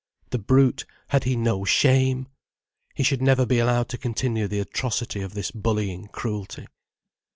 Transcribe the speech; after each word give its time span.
The 0.31 0.39
brute, 0.39 0.83
had 1.09 1.25
he 1.25 1.35
no 1.35 1.63
shame? 1.63 2.27
He 2.95 3.03
should 3.03 3.21
never 3.21 3.45
be 3.45 3.59
allowed 3.59 3.87
to 3.89 3.99
continue 3.99 4.47
the 4.47 4.61
atrocity 4.61 5.21
of 5.21 5.35
this 5.35 5.51
bullying 5.51 6.07
cruelty. 6.07 6.65